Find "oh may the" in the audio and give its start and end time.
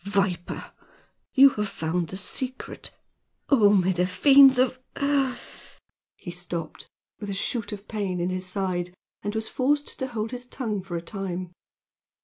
3.49-4.07